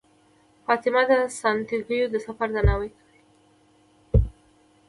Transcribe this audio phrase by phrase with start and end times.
[0.65, 3.19] فاطمه د سانتیاګو د سفر درناوی کوي.